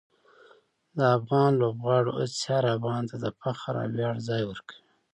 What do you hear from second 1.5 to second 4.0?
لوبغاړو هڅې هر افغان ته د فخر او